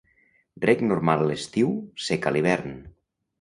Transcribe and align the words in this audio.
Reg 0.63 0.79
normal 0.85 1.25
a 1.25 1.27
l'estiu, 1.31 1.69
sec 2.07 2.27
a 2.27 2.35
l'hivern. 2.35 2.75